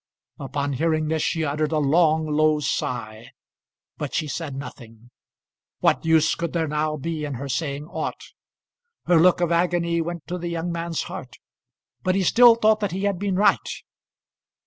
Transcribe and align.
Upon 0.39 0.73
hearing 0.73 1.09
this 1.09 1.21
she 1.21 1.45
uttered 1.45 1.71
a 1.71 1.77
long, 1.77 2.25
low 2.25 2.59
sigh, 2.59 3.33
but 3.97 4.15
she 4.15 4.27
said 4.27 4.55
nothing. 4.55 5.11
What 5.77 6.03
use 6.05 6.33
could 6.33 6.53
there 6.53 6.67
now 6.67 6.97
be 6.97 7.23
in 7.23 7.35
her 7.35 7.47
saying 7.47 7.85
aught? 7.85 8.33
Her 9.05 9.19
look 9.19 9.41
of 9.41 9.51
agony 9.51 10.01
went 10.01 10.25
to 10.25 10.39
the 10.39 10.49
young 10.49 10.71
man's 10.71 11.03
heart, 11.03 11.37
but 12.01 12.15
he 12.15 12.23
still 12.23 12.55
thought 12.55 12.79
that 12.79 12.93
he 12.93 13.03
had 13.03 13.19
been 13.19 13.35
right. 13.35 13.69